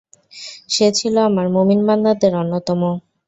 [0.69, 2.81] সে ছিল আমার মুমিন বান্দাদের অন্যতম।